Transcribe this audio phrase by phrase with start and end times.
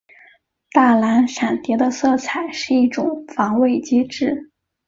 [0.71, 4.49] 大蓝闪蝶的色彩是一种防卫机制。